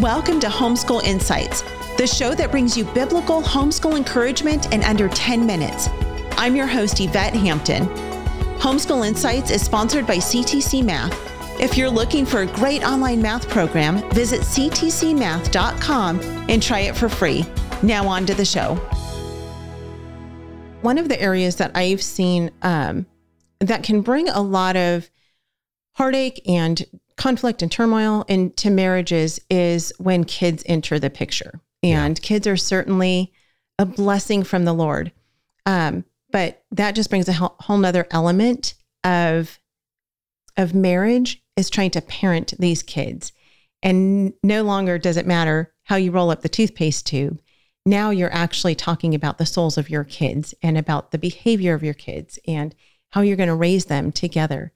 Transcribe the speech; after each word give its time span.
Welcome 0.00 0.40
to 0.40 0.48
Homeschool 0.48 1.02
Insights, 1.04 1.62
the 1.96 2.06
show 2.06 2.34
that 2.34 2.50
brings 2.50 2.76
you 2.76 2.84
biblical 2.84 3.40
homeschool 3.40 3.96
encouragement 3.96 4.70
in 4.74 4.84
under 4.84 5.08
10 5.08 5.46
minutes. 5.46 5.88
I'm 6.32 6.54
your 6.54 6.66
host, 6.66 7.00
Yvette 7.00 7.32
Hampton. 7.32 7.86
Homeschool 8.58 9.08
Insights 9.08 9.50
is 9.50 9.62
sponsored 9.62 10.06
by 10.06 10.16
CTC 10.16 10.84
Math. 10.84 11.18
If 11.58 11.78
you're 11.78 11.88
looking 11.88 12.26
for 12.26 12.42
a 12.42 12.46
great 12.46 12.84
online 12.84 13.22
math 13.22 13.48
program, 13.48 14.06
visit 14.10 14.42
ctcmath.com 14.42 16.20
and 16.20 16.62
try 16.62 16.80
it 16.80 16.94
for 16.94 17.08
free. 17.08 17.46
Now, 17.82 18.06
on 18.06 18.26
to 18.26 18.34
the 18.34 18.44
show. 18.44 18.74
One 20.82 20.98
of 20.98 21.08
the 21.08 21.18
areas 21.18 21.56
that 21.56 21.70
I've 21.74 22.02
seen 22.02 22.50
um, 22.60 23.06
that 23.60 23.82
can 23.82 24.02
bring 24.02 24.28
a 24.28 24.42
lot 24.42 24.76
of 24.76 25.08
heartache 25.94 26.42
and 26.46 26.84
conflict 27.16 27.62
and 27.62 27.72
turmoil 27.72 28.24
into 28.28 28.70
marriages 28.70 29.40
is 29.50 29.92
when 29.98 30.24
kids 30.24 30.62
enter 30.66 30.98
the 30.98 31.10
picture. 31.10 31.60
And 31.82 32.18
yeah. 32.18 32.22
kids 32.22 32.46
are 32.46 32.56
certainly 32.56 33.32
a 33.78 33.86
blessing 33.86 34.42
from 34.42 34.64
the 34.64 34.72
Lord. 34.72 35.12
Um, 35.64 36.04
but 36.30 36.64
that 36.72 36.94
just 36.94 37.10
brings 37.10 37.28
a 37.28 37.32
whole 37.32 37.78
nother 37.78 38.06
element 38.10 38.74
of 39.04 39.58
of 40.56 40.74
marriage 40.74 41.42
is 41.56 41.68
trying 41.68 41.90
to 41.90 42.00
parent 42.00 42.54
these 42.58 42.82
kids. 42.82 43.32
And 43.82 44.32
no 44.42 44.62
longer 44.62 44.98
does 44.98 45.16
it 45.16 45.26
matter 45.26 45.72
how 45.84 45.96
you 45.96 46.10
roll 46.10 46.30
up 46.30 46.42
the 46.42 46.48
toothpaste 46.48 47.06
tube. 47.06 47.40
Now 47.84 48.10
you're 48.10 48.32
actually 48.32 48.74
talking 48.74 49.14
about 49.14 49.38
the 49.38 49.46
souls 49.46 49.78
of 49.78 49.90
your 49.90 50.02
kids 50.02 50.54
and 50.62 50.76
about 50.78 51.10
the 51.10 51.18
behavior 51.18 51.74
of 51.74 51.82
your 51.82 51.94
kids 51.94 52.38
and 52.48 52.74
how 53.10 53.20
you're 53.20 53.36
going 53.36 53.48
to 53.48 53.54
raise 53.54 53.84
them 53.84 54.12
together. 54.12 54.72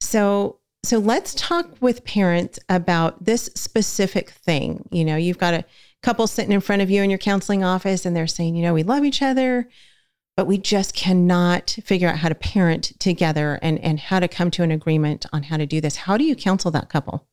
So 0.00 0.60
so 0.84 0.98
let's 0.98 1.34
talk 1.34 1.68
with 1.80 2.04
parents 2.04 2.58
about 2.68 3.24
this 3.24 3.48
specific 3.54 4.30
thing. 4.30 4.88
You 4.90 5.04
know, 5.04 5.16
you've 5.16 5.38
got 5.38 5.54
a 5.54 5.64
couple 6.02 6.26
sitting 6.26 6.52
in 6.52 6.60
front 6.60 6.82
of 6.82 6.90
you 6.90 7.02
in 7.02 7.10
your 7.10 7.20
counseling 7.20 7.62
office 7.62 8.04
and 8.04 8.16
they're 8.16 8.26
saying, 8.26 8.56
you 8.56 8.62
know, 8.62 8.74
we 8.74 8.82
love 8.82 9.04
each 9.04 9.22
other, 9.22 9.68
but 10.36 10.48
we 10.48 10.58
just 10.58 10.94
cannot 10.94 11.78
figure 11.84 12.08
out 12.08 12.18
how 12.18 12.28
to 12.28 12.34
parent 12.34 12.98
together 12.98 13.60
and, 13.62 13.78
and 13.78 14.00
how 14.00 14.18
to 14.18 14.26
come 14.26 14.50
to 14.50 14.64
an 14.64 14.72
agreement 14.72 15.24
on 15.32 15.44
how 15.44 15.56
to 15.56 15.66
do 15.66 15.80
this. 15.80 15.94
How 15.94 16.16
do 16.16 16.24
you 16.24 16.34
counsel 16.34 16.72
that 16.72 16.88
couple? 16.88 17.28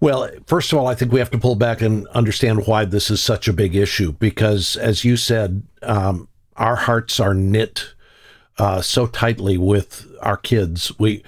Well, 0.00 0.28
first 0.46 0.72
of 0.72 0.78
all, 0.78 0.88
I 0.88 0.96
think 0.96 1.12
we 1.12 1.20
have 1.20 1.30
to 1.30 1.38
pull 1.38 1.54
back 1.54 1.80
and 1.80 2.08
understand 2.08 2.66
why 2.66 2.84
this 2.86 3.08
is 3.08 3.22
such 3.22 3.46
a 3.46 3.52
big 3.52 3.76
issue 3.76 4.12
because, 4.12 4.76
as 4.76 5.04
you 5.04 5.16
said, 5.16 5.62
um, 5.82 6.28
our 6.56 6.74
hearts 6.74 7.20
are 7.20 7.34
knit 7.34 7.94
uh, 8.58 8.80
so 8.82 9.06
tightly 9.06 9.56
with 9.56 10.06
our 10.20 10.36
kids. 10.36 10.92
We 10.98 11.22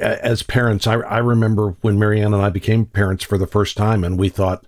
as 0.00 0.42
parents, 0.42 0.86
I, 0.86 0.94
I 0.94 1.18
remember 1.18 1.76
when 1.80 1.98
Marianne 1.98 2.34
and 2.34 2.42
I 2.42 2.50
became 2.50 2.86
parents 2.86 3.24
for 3.24 3.38
the 3.38 3.46
first 3.46 3.76
time, 3.76 4.02
and 4.04 4.18
we 4.18 4.28
thought 4.28 4.66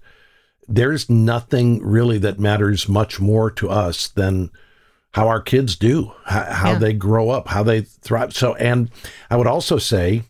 there's 0.68 1.10
nothing 1.10 1.82
really 1.82 2.18
that 2.18 2.38
matters 2.38 2.88
much 2.88 3.20
more 3.20 3.50
to 3.52 3.68
us 3.68 4.08
than 4.08 4.50
how 5.12 5.28
our 5.28 5.40
kids 5.40 5.76
do, 5.76 6.12
how, 6.24 6.44
how 6.44 6.72
yeah. 6.72 6.78
they 6.78 6.92
grow 6.92 7.30
up, 7.30 7.48
how 7.48 7.62
they 7.62 7.82
thrive. 7.82 8.34
So, 8.34 8.54
and 8.56 8.90
I 9.30 9.36
would 9.36 9.46
also 9.46 9.78
say, 9.78 10.22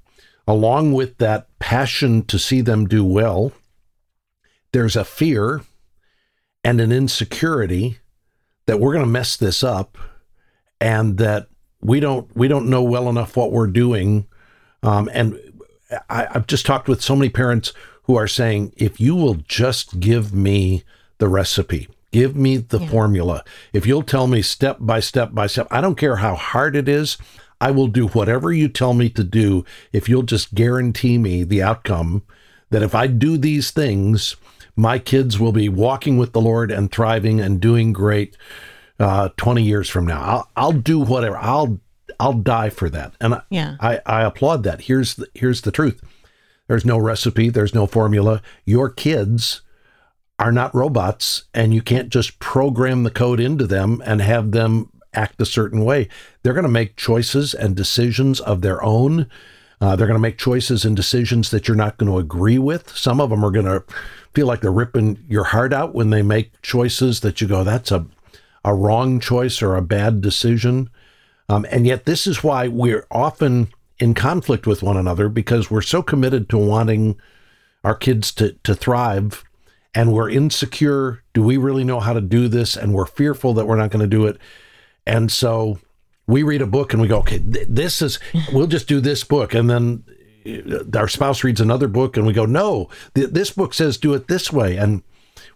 along 0.46 0.92
with 0.92 1.18
that 1.18 1.48
passion 1.58 2.22
to 2.26 2.38
see 2.38 2.60
them 2.60 2.86
do 2.86 3.04
well, 3.04 3.52
there's 4.72 4.96
a 4.96 5.04
fear 5.04 5.62
and 6.62 6.80
an 6.80 6.92
insecurity 6.92 7.98
that 8.66 8.78
we're 8.78 8.92
going 8.92 9.04
to 9.04 9.10
mess 9.10 9.36
this 9.36 9.64
up 9.64 9.98
and 10.80 11.18
that 11.18 11.48
we 11.80 12.00
don't 12.00 12.34
we 12.36 12.48
don't 12.48 12.68
know 12.68 12.82
well 12.82 13.08
enough 13.08 13.36
what 13.36 13.52
we're 13.52 13.66
doing 13.66 14.26
um, 14.86 15.10
and 15.12 15.38
I, 16.08 16.28
I've 16.30 16.46
just 16.46 16.66
talked 16.66 16.88
with 16.88 17.02
so 17.02 17.16
many 17.16 17.28
parents 17.28 17.72
who 18.04 18.16
are 18.16 18.28
saying, 18.28 18.72
if 18.76 19.00
you 19.00 19.16
will 19.16 19.34
just 19.34 19.98
give 20.00 20.32
me 20.32 20.84
the 21.18 21.28
recipe, 21.28 21.88
give 22.12 22.36
me 22.36 22.58
the 22.58 22.78
yeah. 22.78 22.88
formula, 22.88 23.44
if 23.72 23.86
you'll 23.86 24.02
tell 24.02 24.26
me 24.26 24.42
step 24.42 24.78
by 24.80 25.00
step 25.00 25.34
by 25.34 25.46
step, 25.46 25.66
I 25.70 25.80
don't 25.80 25.98
care 25.98 26.16
how 26.16 26.36
hard 26.36 26.76
it 26.76 26.88
is. 26.88 27.18
I 27.60 27.70
will 27.70 27.88
do 27.88 28.08
whatever 28.08 28.52
you 28.52 28.68
tell 28.68 28.94
me 28.94 29.08
to 29.10 29.24
do 29.24 29.64
if 29.92 30.08
you'll 30.08 30.22
just 30.22 30.54
guarantee 30.54 31.18
me 31.18 31.42
the 31.42 31.62
outcome 31.62 32.22
that 32.70 32.82
if 32.82 32.94
I 32.94 33.06
do 33.06 33.38
these 33.38 33.70
things, 33.70 34.36
my 34.76 34.98
kids 34.98 35.38
will 35.38 35.52
be 35.52 35.68
walking 35.68 36.18
with 36.18 36.32
the 36.32 36.40
Lord 36.40 36.70
and 36.70 36.92
thriving 36.92 37.40
and 37.40 37.60
doing 37.60 37.92
great 37.92 38.36
uh, 39.00 39.30
20 39.36 39.62
years 39.62 39.88
from 39.88 40.06
now. 40.06 40.20
I'll, 40.20 40.50
I'll 40.56 40.72
do 40.72 40.98
whatever. 40.98 41.38
I'll 41.38 41.80
I'll 42.18 42.34
die 42.34 42.70
for 42.70 42.88
that. 42.90 43.14
And 43.20 43.34
I, 43.34 43.42
yeah. 43.50 43.76
I, 43.80 44.00
I 44.06 44.22
applaud 44.22 44.62
that. 44.64 44.82
Here's 44.82 45.14
the, 45.14 45.28
here's 45.34 45.62
the 45.62 45.72
truth. 45.72 46.02
There's 46.68 46.84
no 46.84 46.98
recipe. 46.98 47.48
There's 47.48 47.74
no 47.74 47.86
formula. 47.86 48.42
Your 48.64 48.88
kids 48.88 49.62
are 50.38 50.52
not 50.52 50.74
robots 50.74 51.44
and 51.54 51.72
you 51.72 51.80
can't 51.80 52.10
just 52.10 52.38
program 52.38 53.04
the 53.04 53.10
code 53.10 53.40
into 53.40 53.66
them 53.66 54.02
and 54.04 54.20
have 54.20 54.50
them 54.52 54.90
act 55.14 55.40
a 55.40 55.46
certain 55.46 55.84
way. 55.84 56.08
They're 56.42 56.52
going 56.52 56.64
to 56.64 56.70
make 56.70 56.96
choices 56.96 57.54
and 57.54 57.74
decisions 57.74 58.40
of 58.40 58.60
their 58.60 58.82
own. 58.82 59.30
Uh, 59.80 59.96
they're 59.96 60.06
going 60.06 60.18
to 60.18 60.22
make 60.22 60.38
choices 60.38 60.84
and 60.84 60.94
decisions 60.94 61.50
that 61.50 61.68
you're 61.68 61.76
not 61.76 61.96
going 61.96 62.10
to 62.10 62.18
agree 62.18 62.58
with. 62.58 62.96
Some 62.96 63.20
of 63.20 63.30
them 63.30 63.44
are 63.44 63.50
going 63.50 63.66
to 63.66 63.84
feel 64.34 64.46
like 64.46 64.60
they're 64.60 64.70
ripping 64.70 65.24
your 65.28 65.44
heart 65.44 65.72
out 65.72 65.94
when 65.94 66.10
they 66.10 66.22
make 66.22 66.60
choices 66.60 67.20
that 67.20 67.40
you 67.40 67.48
go, 67.48 67.64
that's 67.64 67.90
a, 67.90 68.06
a 68.64 68.74
wrong 68.74 69.18
choice 69.20 69.62
or 69.62 69.76
a 69.76 69.82
bad 69.82 70.20
decision. 70.20 70.90
Um, 71.48 71.66
and 71.70 71.86
yet, 71.86 72.04
this 72.04 72.26
is 72.26 72.42
why 72.42 72.68
we're 72.68 73.06
often 73.10 73.68
in 73.98 74.14
conflict 74.14 74.66
with 74.66 74.82
one 74.82 74.96
another 74.96 75.28
because 75.28 75.70
we're 75.70 75.80
so 75.80 76.02
committed 76.02 76.48
to 76.50 76.58
wanting 76.58 77.18
our 77.84 77.94
kids 77.94 78.32
to, 78.32 78.52
to 78.64 78.74
thrive 78.74 79.44
and 79.94 80.12
we're 80.12 80.28
insecure. 80.28 81.22
Do 81.32 81.42
we 81.42 81.56
really 81.56 81.84
know 81.84 82.00
how 82.00 82.12
to 82.12 82.20
do 82.20 82.48
this? 82.48 82.76
And 82.76 82.92
we're 82.92 83.06
fearful 83.06 83.54
that 83.54 83.66
we're 83.66 83.76
not 83.76 83.90
going 83.90 84.02
to 84.02 84.16
do 84.16 84.26
it. 84.26 84.38
And 85.06 85.30
so 85.30 85.78
we 86.26 86.42
read 86.42 86.60
a 86.62 86.66
book 86.66 86.92
and 86.92 87.00
we 87.00 87.08
go, 87.08 87.18
okay, 87.20 87.38
th- 87.38 87.68
this 87.70 88.02
is, 88.02 88.18
we'll 88.52 88.66
just 88.66 88.88
do 88.88 89.00
this 89.00 89.24
book. 89.24 89.54
And 89.54 89.70
then 89.70 90.04
uh, 90.46 90.98
our 90.98 91.08
spouse 91.08 91.44
reads 91.44 91.60
another 91.60 91.88
book 91.88 92.16
and 92.16 92.26
we 92.26 92.32
go, 92.32 92.44
no, 92.44 92.90
th- 93.14 93.30
this 93.30 93.50
book 93.50 93.72
says 93.72 93.96
do 93.96 94.12
it 94.14 94.28
this 94.28 94.52
way. 94.52 94.76
And 94.76 95.02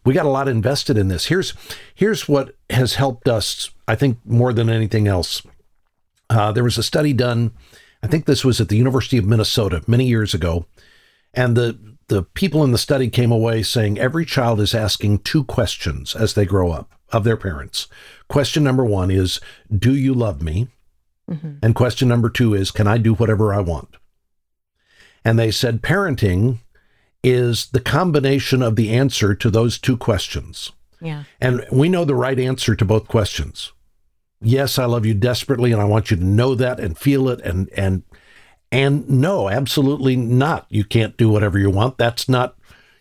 we 0.04 0.14
got 0.14 0.26
a 0.26 0.30
lot 0.30 0.48
invested 0.48 0.96
in 0.96 1.08
this. 1.08 1.26
Here's, 1.26 1.52
here's 1.94 2.28
what 2.28 2.54
has 2.70 2.94
helped 2.94 3.28
us, 3.28 3.70
I 3.86 3.96
think, 3.96 4.18
more 4.24 4.52
than 4.52 4.70
anything 4.70 5.08
else. 5.08 5.42
Uh, 6.30 6.52
there 6.52 6.64
was 6.64 6.78
a 6.78 6.82
study 6.82 7.12
done, 7.12 7.50
I 8.02 8.06
think 8.06 8.24
this 8.24 8.44
was 8.44 8.60
at 8.60 8.68
the 8.68 8.76
University 8.76 9.18
of 9.18 9.26
Minnesota 9.26 9.82
many 9.86 10.06
years 10.06 10.32
ago, 10.32 10.66
and 11.34 11.56
the 11.56 11.78
the 12.06 12.22
people 12.22 12.64
in 12.64 12.72
the 12.72 12.78
study 12.78 13.08
came 13.08 13.30
away 13.30 13.62
saying 13.62 13.96
every 13.96 14.24
child 14.24 14.60
is 14.60 14.74
asking 14.74 15.20
two 15.20 15.44
questions 15.44 16.16
as 16.16 16.34
they 16.34 16.44
grow 16.44 16.72
up 16.72 16.92
of 17.12 17.22
their 17.22 17.36
parents. 17.36 17.86
Question 18.28 18.64
number 18.64 18.84
one 18.84 19.10
is, 19.10 19.41
"Do 19.76 19.94
you 19.94 20.14
love 20.14 20.41
me?" 20.41 20.68
Mm-hmm. 21.30 21.58
And 21.62 21.74
question 21.74 22.08
number 22.08 22.30
two 22.30 22.54
is, 22.54 22.70
"Can 22.70 22.86
I 22.86 22.98
do 22.98 23.14
whatever 23.14 23.52
I 23.52 23.60
want?" 23.60 23.97
And 25.24 25.38
they 25.38 25.50
said 25.50 25.82
parenting 25.82 26.58
is 27.22 27.66
the 27.66 27.80
combination 27.80 28.62
of 28.62 28.76
the 28.76 28.91
answer 28.91 29.34
to 29.34 29.50
those 29.50 29.78
two 29.78 29.97
questions. 29.97 30.72
Yeah. 31.00 31.24
And 31.41 31.66
we 31.70 31.88
know 31.88 32.04
the 32.04 32.14
right 32.14 32.38
answer 32.38 32.74
to 32.74 32.84
both 32.84 33.08
questions 33.08 33.72
yes, 34.40 34.78
I 34.78 34.84
love 34.84 35.06
you 35.06 35.14
desperately 35.14 35.72
and 35.72 35.80
I 35.80 35.86
want 35.86 36.10
you 36.10 36.16
to 36.16 36.24
know 36.24 36.54
that 36.54 36.80
and 36.80 36.96
feel 36.96 37.28
it 37.28 37.40
and 37.40 37.68
and 37.70 38.02
and 38.72 39.08
no, 39.08 39.48
absolutely 39.48 40.14
not. 40.14 40.66
You 40.68 40.84
can't 40.84 41.16
do 41.16 41.28
whatever 41.28 41.58
you 41.58 41.70
want. 41.70 41.98
That's 41.98 42.28
not 42.28 42.56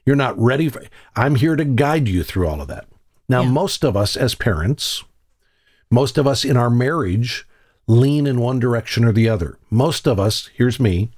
you're 0.05 0.15
not 0.15 0.39
ready 0.39 0.69
for 0.69 0.83
I'm 1.15 1.35
here 1.35 1.55
to 1.55 1.65
guide 1.65 2.07
you 2.07 2.23
through 2.23 2.47
all 2.47 2.61
of 2.61 2.67
that. 2.67 2.87
Now, 3.27 3.43
yeah. 3.43 3.49
most 3.49 3.83
of 3.83 3.95
us 3.95 4.17
as 4.17 4.33
parents, 4.33 5.03
most 5.91 6.17
of 6.17 6.25
us 6.25 6.43
in 6.43 6.57
our 6.57 6.69
marriage 6.69 7.47
lean 7.87 8.25
in 8.25 8.39
one 8.39 8.59
direction 8.59 9.03
or 9.03 9.11
the 9.11 9.29
other. 9.29 9.57
Most 9.69 10.07
of 10.07 10.19
us, 10.19 10.49
here's 10.55 10.79
me, 10.79 11.11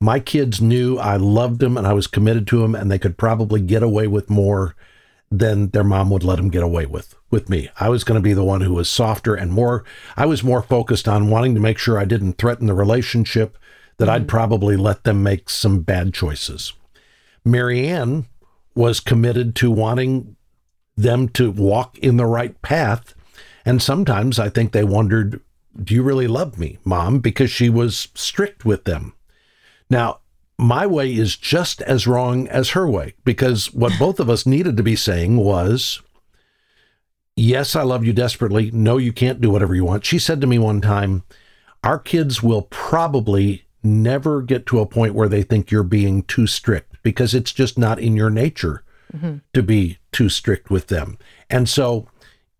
my 0.00 0.18
kids 0.20 0.60
knew 0.60 0.98
I 0.98 1.16
loved 1.16 1.60
them 1.60 1.76
and 1.76 1.86
I 1.86 1.92
was 1.92 2.06
committed 2.06 2.46
to 2.48 2.60
them 2.60 2.74
and 2.74 2.90
they 2.90 2.98
could 2.98 3.16
probably 3.16 3.60
get 3.60 3.82
away 3.82 4.06
with 4.06 4.28
more 4.28 4.74
than 5.32 5.70
their 5.70 5.82
mom 5.82 6.10
would 6.10 6.22
let 6.22 6.36
them 6.36 6.50
get 6.50 6.62
away 6.62 6.84
with 6.84 7.14
with 7.30 7.48
me. 7.48 7.70
I 7.80 7.88
was 7.88 8.04
going 8.04 8.20
to 8.20 8.22
be 8.22 8.34
the 8.34 8.44
one 8.44 8.60
who 8.60 8.74
was 8.74 8.88
softer 8.88 9.34
and 9.34 9.50
more 9.50 9.84
I 10.16 10.26
was 10.26 10.44
more 10.44 10.62
focused 10.62 11.08
on 11.08 11.30
wanting 11.30 11.54
to 11.54 11.60
make 11.60 11.78
sure 11.78 11.98
I 11.98 12.04
didn't 12.04 12.34
threaten 12.34 12.66
the 12.66 12.74
relationship 12.74 13.56
that 13.96 14.04
mm-hmm. 14.04 14.14
I'd 14.14 14.28
probably 14.28 14.76
let 14.76 15.04
them 15.04 15.22
make 15.22 15.48
some 15.48 15.80
bad 15.80 16.12
choices. 16.12 16.74
Marianne 17.44 18.26
was 18.74 19.00
committed 19.00 19.56
to 19.56 19.70
wanting 19.70 20.36
them 20.96 21.28
to 21.30 21.50
walk 21.50 21.98
in 21.98 22.18
the 22.18 22.26
right 22.26 22.60
path 22.60 23.14
and 23.64 23.82
sometimes 23.82 24.38
I 24.38 24.50
think 24.50 24.72
they 24.72 24.84
wondered 24.84 25.40
do 25.82 25.94
you 25.94 26.02
really 26.02 26.26
love 26.26 26.58
me, 26.58 26.76
mom? 26.84 27.20
Because 27.20 27.50
she 27.50 27.70
was 27.70 28.08
strict 28.14 28.66
with 28.66 28.84
them. 28.84 29.14
Now, 29.88 30.20
my 30.62 30.86
way 30.86 31.12
is 31.12 31.36
just 31.36 31.82
as 31.82 32.06
wrong 32.06 32.48
as 32.48 32.70
her 32.70 32.88
way 32.88 33.14
because 33.24 33.72
what 33.74 33.98
both 33.98 34.20
of 34.20 34.30
us 34.30 34.46
needed 34.46 34.76
to 34.76 34.82
be 34.82 34.96
saying 34.96 35.36
was, 35.36 36.00
Yes, 37.34 37.74
I 37.74 37.82
love 37.82 38.04
you 38.04 38.12
desperately. 38.12 38.70
No, 38.72 38.98
you 38.98 39.12
can't 39.12 39.40
do 39.40 39.50
whatever 39.50 39.74
you 39.74 39.86
want. 39.86 40.04
She 40.04 40.18
said 40.18 40.40
to 40.40 40.46
me 40.46 40.58
one 40.58 40.80
time, 40.80 41.22
Our 41.82 41.98
kids 41.98 42.42
will 42.42 42.62
probably 42.62 43.64
never 43.82 44.42
get 44.42 44.66
to 44.66 44.80
a 44.80 44.86
point 44.86 45.14
where 45.14 45.28
they 45.28 45.42
think 45.42 45.70
you're 45.70 45.82
being 45.82 46.22
too 46.22 46.46
strict 46.46 47.02
because 47.02 47.34
it's 47.34 47.52
just 47.52 47.76
not 47.78 47.98
in 47.98 48.14
your 48.14 48.30
nature 48.30 48.84
mm-hmm. 49.12 49.38
to 49.54 49.62
be 49.62 49.98
too 50.12 50.28
strict 50.28 50.70
with 50.70 50.86
them. 50.86 51.18
And 51.50 51.68
so 51.68 52.06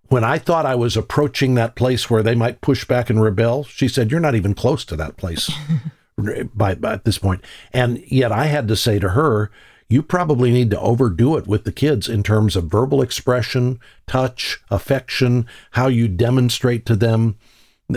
when 0.09 0.25
I 0.25 0.39
thought 0.39 0.67
I 0.67 0.75
was 0.75 0.97
approaching 0.97 1.55
that 1.55 1.77
place 1.77 2.11
where 2.11 2.23
they 2.23 2.35
might 2.35 2.61
push 2.63 2.85
back 2.85 3.11
and 3.11 3.23
rebel, 3.23 3.65
she 3.65 3.87
said, 3.87 4.11
You're 4.11 4.21
not 4.21 4.35
even 4.35 4.55
close 4.55 4.85
to 4.87 4.97
that 4.97 5.17
place 5.17 5.51
by, 6.55 6.75
by 6.75 6.93
at 6.95 7.05
this 7.05 7.19
point. 7.19 7.43
And 7.73 8.03
yet 8.07 8.33
I 8.33 8.47
had 8.47 8.69
to 8.69 8.77
say 8.77 8.99
to 8.99 9.11
her, 9.11 9.51
you 9.89 10.03
probably 10.03 10.51
need 10.51 10.71
to 10.71 10.81
overdo 10.81 11.37
it 11.37 11.47
with 11.47 11.65
the 11.65 11.73
kids 11.73 12.09
in 12.09 12.23
terms 12.23 12.57
of 12.57 12.71
verbal 12.71 13.03
expression, 13.03 13.79
touch, 14.07 14.59
affection, 14.71 15.47
how 15.73 15.89
you 15.89 16.09
demonstrate 16.09 16.87
to 16.87 16.97
them 16.97 17.37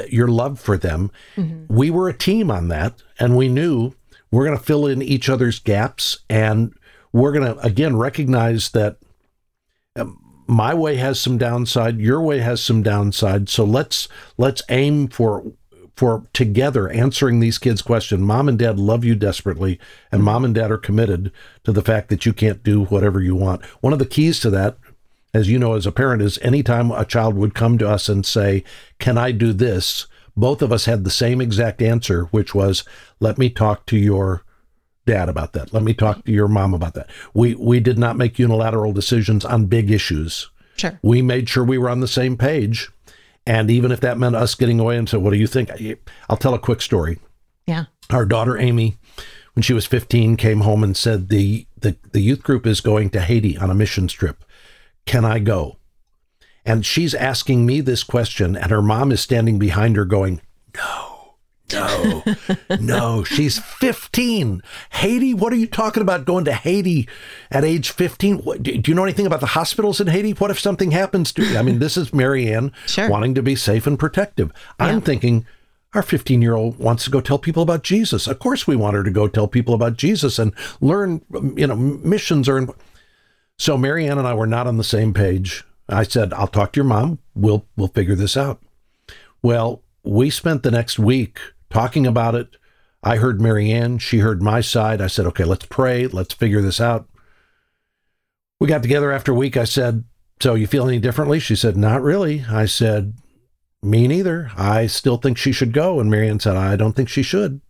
your 0.09 0.27
love 0.27 0.59
for 0.59 0.77
them. 0.77 1.09
Mm-hmm. 1.37 1.73
We 1.73 1.89
were 1.89 2.09
a 2.09 2.17
team 2.17 2.51
on 2.51 2.67
that, 2.67 3.01
and 3.17 3.37
we 3.37 3.47
knew 3.47 3.93
we're 4.29 4.45
going 4.45 4.57
to 4.57 4.63
fill 4.63 4.85
in 4.85 5.01
each 5.01 5.29
other's 5.29 5.59
gaps, 5.59 6.19
and 6.29 6.73
we're 7.13 7.31
going 7.31 7.53
to 7.53 7.59
again 7.61 7.95
recognize 7.95 8.71
that 8.71 8.97
um, 9.95 10.19
my 10.47 10.73
way 10.73 10.97
has 10.97 11.19
some 11.19 11.37
downside, 11.37 11.99
your 11.99 12.21
way 12.21 12.39
has 12.39 12.61
some 12.61 12.83
downside. 12.83 13.47
So 13.47 13.63
let's 13.63 14.09
let's 14.37 14.61
aim 14.69 15.07
for 15.07 15.53
for 15.95 16.27
together 16.33 16.89
answering 16.89 17.39
these 17.39 17.57
kids' 17.57 17.81
question. 17.81 18.21
Mom 18.21 18.49
and 18.49 18.59
dad 18.59 18.77
love 18.77 19.05
you 19.05 19.15
desperately, 19.15 19.79
and 20.11 20.23
mom 20.23 20.43
and 20.43 20.53
dad 20.53 20.71
are 20.71 20.77
committed 20.77 21.31
to 21.63 21.71
the 21.71 21.81
fact 21.81 22.09
that 22.09 22.25
you 22.25 22.33
can't 22.33 22.63
do 22.63 22.83
whatever 22.85 23.21
you 23.21 23.35
want. 23.35 23.63
One 23.81 23.93
of 23.93 23.99
the 23.99 24.05
keys 24.05 24.39
to 24.41 24.49
that, 24.51 24.77
as 25.33 25.49
you 25.49 25.57
know, 25.57 25.73
as 25.73 25.85
a 25.85 25.91
parent, 25.91 26.21
is 26.21 26.37
anytime 26.39 26.91
a 26.91 27.05
child 27.05 27.35
would 27.35 27.55
come 27.55 27.77
to 27.77 27.89
us 27.89 28.09
and 28.09 28.25
say, 28.25 28.63
Can 28.99 29.17
I 29.17 29.31
do 29.31 29.53
this? 29.53 30.07
Both 30.37 30.61
of 30.61 30.71
us 30.71 30.85
had 30.85 31.03
the 31.03 31.09
same 31.09 31.39
exact 31.39 31.81
answer, 31.81 32.25
which 32.25 32.53
was, 32.53 32.83
Let 33.19 33.37
me 33.37 33.49
talk 33.49 33.85
to 33.87 33.97
your 33.97 34.43
dad 35.05 35.29
about 35.29 35.53
that. 35.53 35.73
Let 35.73 35.83
me 35.83 35.93
talk 35.93 36.25
to 36.25 36.31
your 36.31 36.47
mom 36.47 36.73
about 36.73 36.93
that. 36.95 37.09
We 37.33 37.55
we 37.55 37.79
did 37.79 37.97
not 37.97 38.17
make 38.17 38.39
unilateral 38.39 38.91
decisions 38.91 39.45
on 39.45 39.67
big 39.67 39.91
issues. 39.91 40.49
Sure. 40.77 40.99
We 41.01 41.21
made 41.21 41.47
sure 41.47 41.63
we 41.63 41.77
were 41.77 41.89
on 41.89 42.01
the 42.01 42.07
same 42.07 42.35
page 42.35 42.89
and 43.45 43.69
even 43.69 43.91
if 43.91 43.99
that 44.01 44.17
meant 44.17 44.35
us 44.35 44.55
getting 44.55 44.79
away 44.79 44.97
and 44.97 45.07
said, 45.07 45.21
What 45.21 45.31
do 45.31 45.37
you 45.37 45.47
think? 45.47 45.69
I'll 46.29 46.37
tell 46.37 46.53
a 46.53 46.59
quick 46.59 46.81
story. 46.81 47.19
Yeah. 47.65 47.85
Our 48.09 48.25
daughter, 48.25 48.57
Amy, 48.57 48.97
when 49.53 49.63
she 49.63 49.73
was 49.73 49.85
15, 49.85 50.37
came 50.37 50.61
home 50.61 50.83
and 50.83 50.95
said, 50.95 51.29
the, 51.29 51.65
the, 51.79 51.95
the 52.11 52.19
youth 52.19 52.43
group 52.43 52.67
is 52.67 52.81
going 52.81 53.09
to 53.11 53.21
Haiti 53.21 53.57
on 53.57 53.71
a 53.71 53.75
mission 53.75 54.07
trip. 54.07 54.43
Can 55.05 55.25
I 55.25 55.39
go? 55.39 55.77
And 56.65 56.85
she's 56.85 57.13
asking 57.13 57.65
me 57.65 57.81
this 57.81 58.03
question, 58.03 58.55
and 58.55 58.71
her 58.71 58.81
mom 58.81 59.11
is 59.11 59.21
standing 59.21 59.59
behind 59.59 59.95
her 59.95 60.05
going, 60.05 60.41
No. 60.75 61.14
No, 61.73 62.23
no, 62.79 63.23
she's 63.23 63.57
15. 63.57 64.61
Haiti? 64.91 65.33
What 65.33 65.51
are 65.51 65.57
you 65.57 65.67
talking 65.67 66.01
about 66.01 66.25
going 66.25 66.45
to 66.45 66.53
Haiti 66.53 67.07
at 67.49 67.63
age 67.63 67.89
15? 67.91 68.37
What, 68.39 68.61
do 68.61 68.81
you 68.85 68.93
know 68.93 69.03
anything 69.03 69.25
about 69.25 69.39
the 69.39 69.47
hospitals 69.47 69.99
in 69.99 70.07
Haiti? 70.07 70.31
What 70.31 70.51
if 70.51 70.59
something 70.59 70.91
happens 70.91 71.31
to 71.33 71.43
you? 71.43 71.57
I 71.57 71.63
mean, 71.63 71.79
this 71.79 71.97
is 71.97 72.13
Marianne 72.13 72.71
sure. 72.85 73.09
wanting 73.09 73.33
to 73.35 73.41
be 73.41 73.55
safe 73.55 73.87
and 73.87 73.97
protective. 73.97 74.51
Yeah. 74.79 74.87
I'm 74.87 75.01
thinking, 75.01 75.45
our 75.95 76.03
15 76.03 76.41
year 76.41 76.55
old 76.55 76.77
wants 76.77 77.05
to 77.05 77.09
go 77.09 77.21
tell 77.21 77.39
people 77.39 77.63
about 77.63 77.83
Jesus. 77.83 78.27
Of 78.27 78.39
course, 78.39 78.67
we 78.67 78.75
want 78.75 78.95
her 78.95 79.03
to 79.03 79.11
go 79.11 79.27
tell 79.27 79.47
people 79.47 79.73
about 79.73 79.97
Jesus 79.97 80.37
and 80.37 80.53
learn, 80.81 81.21
um, 81.35 81.57
you 81.57 81.65
know, 81.65 81.75
missions 81.75 82.47
are. 82.47 82.57
In... 82.57 82.69
So 83.57 83.77
Marianne 83.77 84.17
and 84.17 84.27
I 84.27 84.33
were 84.33 84.47
not 84.47 84.67
on 84.67 84.77
the 84.77 84.83
same 84.83 85.13
page. 85.13 85.63
I 85.87 86.03
said, 86.03 86.33
I'll 86.33 86.47
talk 86.47 86.73
to 86.73 86.79
your 86.79 86.85
mom. 86.85 87.19
We'll, 87.33 87.65
we'll 87.75 87.87
figure 87.87 88.15
this 88.15 88.35
out. 88.35 88.61
Well, 89.41 89.83
we 90.03 90.29
spent 90.29 90.63
the 90.63 90.71
next 90.71 90.99
week 90.99 91.39
talking 91.69 92.07
about 92.07 92.35
it. 92.35 92.55
I 93.03 93.17
heard 93.17 93.39
Marianne, 93.39 93.99
she 93.99 94.19
heard 94.19 94.41
my 94.41 94.61
side. 94.61 95.01
I 95.01 95.07
said, 95.07 95.25
okay, 95.27 95.43
let's 95.43 95.65
pray, 95.65 96.07
let's 96.07 96.33
figure 96.33 96.61
this 96.61 96.81
out. 96.81 97.07
We 98.59 98.67
got 98.67 98.81
together 98.81 99.11
after 99.11 99.31
a 99.31 99.35
week. 99.35 99.57
I 99.57 99.65
said, 99.65 100.05
so 100.41 100.55
you 100.55 100.67
feel 100.67 100.87
any 100.87 100.99
differently? 100.99 101.39
She 101.39 101.55
said, 101.55 101.77
not 101.77 102.01
really. 102.01 102.45
I 102.49 102.65
said, 102.65 103.13
me 103.83 104.07
neither. 104.07 104.51
I 104.57 104.87
still 104.87 105.17
think 105.17 105.37
she 105.37 105.51
should 105.51 105.71
go. 105.71 105.99
And 105.99 106.09
Marianne 106.09 106.39
said, 106.39 106.55
I 106.55 106.75
don't 106.75 106.93
think 106.93 107.09
she 107.09 107.21
should. 107.21 107.61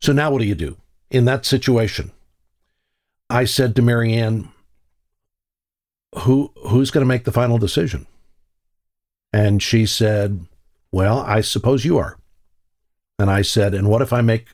So 0.00 0.12
now 0.12 0.30
what 0.30 0.40
do 0.40 0.46
you 0.46 0.54
do 0.54 0.76
in 1.10 1.24
that 1.24 1.44
situation? 1.44 2.12
I 3.28 3.44
said 3.44 3.76
to 3.76 3.82
Marianne, 3.82 4.48
who 6.20 6.52
who's 6.68 6.90
going 6.90 7.02
to 7.02 7.08
make 7.08 7.24
the 7.24 7.32
final 7.32 7.58
decision? 7.58 8.06
And 9.32 9.62
she 9.62 9.86
said, 9.86 10.46
Well, 10.90 11.20
I 11.20 11.40
suppose 11.40 11.84
you 11.84 11.98
are. 11.98 12.18
And 13.20 13.30
I 13.30 13.42
said, 13.42 13.74
And 13.74 13.86
what 13.90 14.00
if 14.00 14.14
I 14.14 14.22
make 14.22 14.46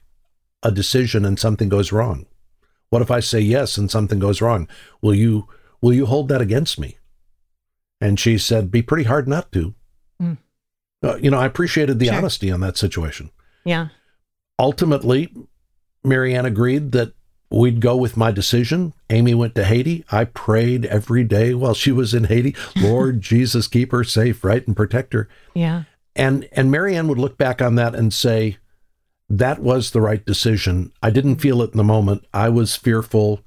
a 0.61 0.73
decision 0.73 1.25
and 1.25 1.39
something 1.39 1.69
goes 1.69 1.93
wrong? 1.93 2.27
What 2.91 3.01
if 3.01 3.13
I 3.13 3.21
say 3.21 3.39
yes 3.39 3.79
and 3.79 3.89
something 3.89 4.19
goes 4.19 4.41
wrong? 4.41 4.67
Will 5.01 5.15
you 5.15 5.47
will 5.81 5.93
you 5.93 6.07
hold 6.07 6.29
that 6.31 6.41
against 6.41 6.77
me? 6.77 6.99
And 8.01 8.19
she 8.19 8.37
said, 8.39 8.73
Be 8.73 8.83
pretty 8.83 9.05
hard 9.05 9.29
not 9.29 9.53
to. 9.53 9.75
Mm. 10.21 10.39
Uh, 11.01 11.17
you 11.19 11.31
know, 11.31 11.39
I 11.39 11.47
appreciated 11.47 12.01
the 12.01 12.07
sure. 12.07 12.17
honesty 12.17 12.51
on 12.51 12.59
that 12.59 12.77
situation. 12.77 13.31
Yeah. 13.65 13.89
Ultimately, 14.59 15.33
Marianne 16.03 16.47
agreed 16.47 16.91
that 16.91 17.13
we'd 17.51 17.81
go 17.81 17.97
with 17.97 18.17
my 18.17 18.33
decision. 18.33 18.95
Amy 19.11 19.33
went 19.33 19.55
to 19.55 19.65
Haiti. 19.65 20.05
I 20.11 20.25
prayed 20.25 20.87
every 20.87 21.23
day 21.23 21.55
while 21.55 21.75
she 21.75 21.93
was 21.93 22.15
in 22.15 22.25
Haiti. 22.25 22.57
Lord 22.75 23.21
Jesus, 23.33 23.69
keep 23.69 23.93
her 23.93 24.03
safe, 24.03 24.43
right, 24.43 24.67
and 24.67 24.77
protect 24.77 25.13
her. 25.13 25.29
Yeah. 25.55 25.85
And 26.17 26.49
and 26.53 26.71
Marianne 26.71 27.09
would 27.09 27.19
look 27.19 27.37
back 27.37 27.63
on 27.63 27.75
that 27.77 27.95
and 27.95 28.13
say, 28.13 28.57
that 29.29 29.61
was 29.61 29.91
the 29.91 30.01
right 30.01 30.25
decision. 30.25 30.93
I 31.03 31.11
didn't 31.11 31.37
feel 31.37 31.63
it 31.63 31.73
in 31.73 31.77
the 31.77 31.85
moment. 31.85 32.25
I 32.33 32.49
was 32.49 32.75
fearful. 32.75 33.41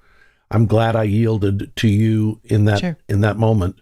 I'm 0.52 0.66
glad 0.66 0.96
I 0.96 1.04
yielded 1.04 1.76
to 1.78 1.88
you 1.88 2.40
in 2.44 2.66
that 2.66 2.80
sure. 2.80 2.98
in 3.08 3.22
that 3.22 3.38
moment. 3.38 3.82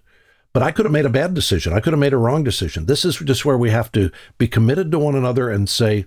But 0.54 0.64
I 0.64 0.72
could 0.72 0.86
have 0.86 0.94
made 0.94 1.06
a 1.06 1.10
bad 1.10 1.34
decision. 1.34 1.74
I 1.74 1.80
could 1.80 1.94
have 1.94 2.00
made 2.00 2.14
a 2.14 2.18
wrong 2.18 2.44
decision. 2.44 2.86
This 2.86 3.06
is 3.06 3.18
just 3.18 3.46
where 3.46 3.58
we 3.58 3.70
have 3.70 3.92
to 3.92 4.10
be 4.38 4.48
committed 4.48 4.92
to 4.92 5.00
one 5.00 5.16
another 5.16 5.50
and 5.52 5.70
say, 5.70 6.06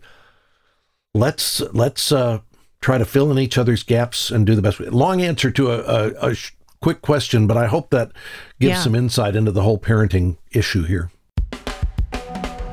let's 1.15 1.61
let's 1.73 2.11
uh, 2.11 2.41
try 2.81 2.99
to 2.99 3.05
fill 3.05 3.31
in 3.31 3.39
each 3.39 3.59
other's 3.59 3.83
gaps 3.83 4.31
and 4.31 4.47
do 4.47 4.55
the 4.55 4.63
best. 4.63 4.81
Long 4.81 5.21
answer 5.21 5.51
to 5.51 5.71
a, 5.71 5.79
a, 5.79 6.31
a 6.31 6.37
quick 6.81 7.03
question, 7.03 7.47
but 7.47 7.57
I 7.57 7.67
hope 7.67 7.91
that 7.91 8.13
gives 8.59 8.79
yeah. 8.79 8.83
some 8.83 8.95
insight 8.95 9.37
into 9.37 9.53
the 9.53 9.63
whole 9.63 9.79
parenting 9.79 10.39
issue 10.51 10.85
here. 10.85 11.11